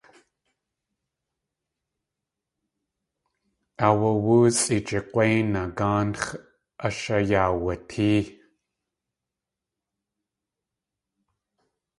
[3.85, 6.27] Aawa.óosʼi jig̲wéinaa gáanx̲
[6.87, 8.23] ashayaawatée.